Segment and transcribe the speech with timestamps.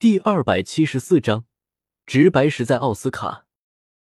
[0.00, 1.44] 第二百七十四章
[2.06, 3.47] 直白实在奥斯卡。